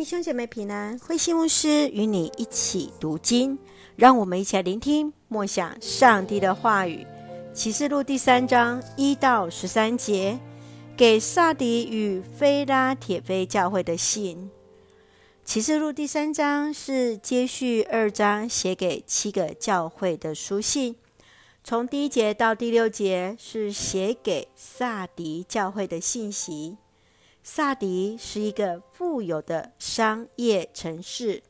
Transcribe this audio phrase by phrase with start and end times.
[0.00, 3.58] 弟兄姐妹平安，灰心牧师与你一起读经，
[3.96, 7.06] 让我们一起来聆听默想上帝的话语。
[7.52, 10.40] 启示录第三章一到十三节，
[10.96, 14.50] 给撒迪与非拉铁非教会的信。
[15.44, 20.96] 启示录第三章是接续二章写给七个教会的书信，
[21.62, 26.78] 从第一节到第六节是写给撒迪教会的信息。
[27.42, 31.42] 萨迪是一个富有的商业城市，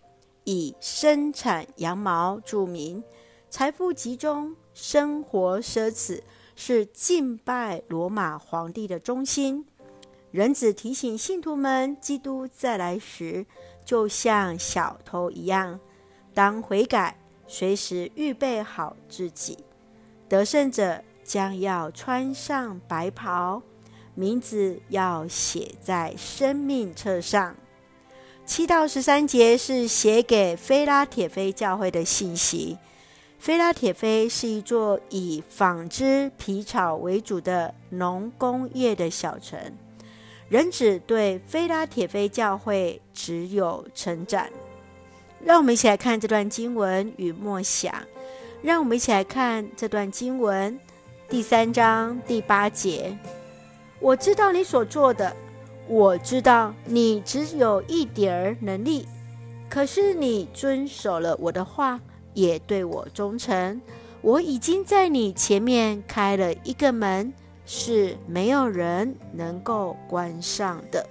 [0.44, 3.02] 以生产羊毛著名，
[3.50, 6.22] 财富集中，生活奢侈，
[6.54, 9.66] 是敬拜罗马皇帝的中心。
[10.30, 13.44] 人子提醒信徒们，基督再来时，
[13.84, 15.80] 就像小偷一样，
[16.32, 19.58] 当悔改，随时预备好自己。
[20.28, 23.60] 得胜者将要穿上白袍。
[24.20, 27.56] 名字要写在生命册上。
[28.44, 32.76] 七到十三节是写给菲拉铁菲教会的信息。
[33.38, 39.58] 菲拉铁菲是一座以纺织皮草为主的农工业的小城。
[40.50, 44.52] 人子对菲拉铁菲教会只有称赞。
[45.42, 47.94] 让我们一起来看这段经文与默想。
[48.60, 50.78] 让我们一起来看这段经文
[51.30, 53.16] 第三章第八节。
[54.00, 55.36] 我知道你所做的，
[55.86, 59.06] 我知道你只有一点儿能力，
[59.68, 62.00] 可是你遵守了我的话，
[62.32, 63.80] 也对我忠诚。
[64.22, 67.32] 我已经在你前面开了一个门，
[67.66, 71.06] 是没有人能够关上的。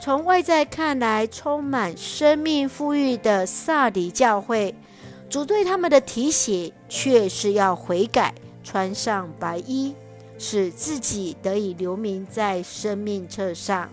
[0.00, 4.74] 从外在看来，充满生命富裕的萨迪教会，
[5.28, 9.94] 主对他们的提醒却是要悔改，穿上白衣。
[10.38, 13.88] 使自己得以留名在生命册上。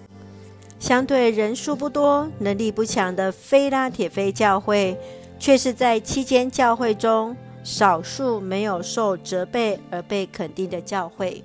[0.80, 4.98] 相对人数不多、能力不强的非拉铁非教会，
[5.40, 11.44] 却是在七间教会中少数没有受责备而被肯定的教会。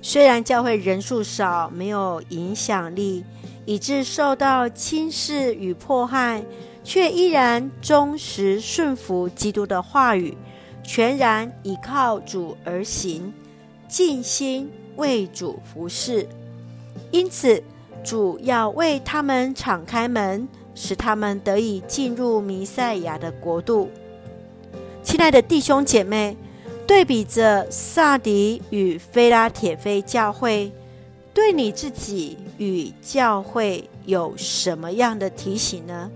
[0.00, 3.24] 虽然教会人数少、没有影响力，
[3.64, 6.44] 以致受到轻视与迫害，
[6.84, 10.36] 却依然忠实顺服基督的话语，
[10.84, 13.32] 全然倚靠主而行。
[13.88, 16.28] 尽心为主服侍，
[17.10, 17.62] 因此
[18.04, 23.88] 主要为他们敞开门，使他们得以进入弥赛亚的国度。
[25.02, 26.36] 亲爱的弟兄姐妹，
[26.86, 30.70] 对比着撒迪与菲拉铁非教会，
[31.32, 36.10] 对你自己与教会有什么样的提醒呢？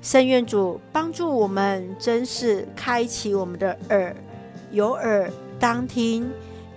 [0.00, 4.14] 圣愿主帮助我们，真是开启我们的耳，
[4.70, 6.30] 有耳当听。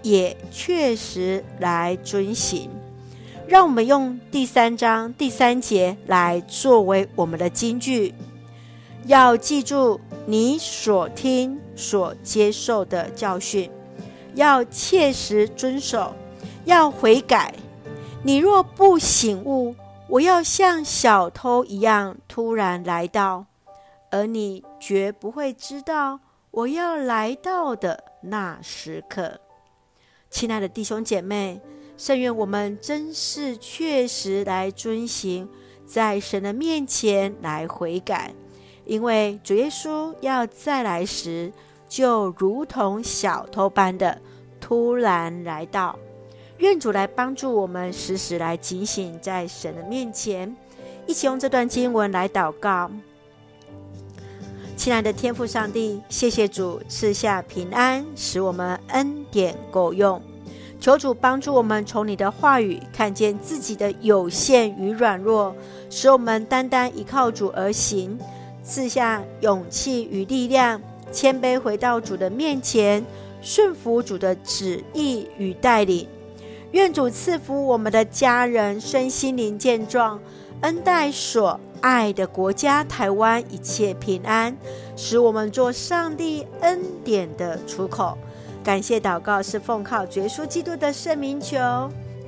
[0.05, 2.69] 也确实来遵行，
[3.47, 8.13] 让我们用第三章第三节来作为我们的金句。
[9.07, 13.71] 要记住你所听、所接受的教训，
[14.35, 16.13] 要切实遵守，
[16.65, 17.51] 要悔改。
[18.21, 19.75] 你若不醒悟，
[20.07, 23.47] 我要像小偷一样突然来到，
[24.11, 26.19] 而你绝不会知道
[26.51, 29.39] 我要来到的那时刻。
[30.35, 31.61] 亲爱的弟兄姐妹，
[31.95, 35.47] 圣愿我们真是确实来遵行，
[35.85, 38.33] 在神的面前来悔改，
[38.83, 41.53] 因为主耶稣要再来时，
[41.87, 44.21] 就如同小偷般的
[44.59, 45.97] 突然来到。
[46.57, 50.53] 愿主来帮助我们，时时来警醒在神的面前，
[51.07, 52.91] 一起用这段经文来祷告。
[54.75, 60.21] 亲爱的天父上帝，谢谢主赐下平安，使我们恩典够用。
[60.79, 65.55] 求主帮助我们从你的话语看见自己的有限与软弱，
[65.89, 68.19] 使我们单单依靠主而行，
[68.63, 70.79] 赐下勇气与力量，
[71.11, 73.03] 谦卑回到主的面前，
[73.41, 76.07] 顺服主的旨意与带领。
[76.71, 80.19] 愿主赐福我们的家人身心灵健壮，
[80.61, 84.55] 恩待所爱的国家台湾一切平安，
[84.95, 88.17] 使我们做上帝恩典的出口。
[88.63, 91.57] 感谢祷告是奉靠绝稣基督的圣名求，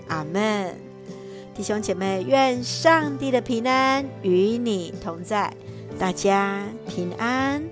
[0.08, 0.76] 阿门。
[1.56, 5.52] 弟兄姐妹，愿上帝的平安与你同在，
[5.98, 7.64] 大家平安。